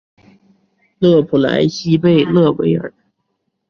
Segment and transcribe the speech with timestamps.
[0.97, 2.91] 勒普莱西贝勒维尔。